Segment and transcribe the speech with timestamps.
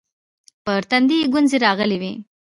[0.65, 2.13] پر تندي يې گونځې راغلې وې.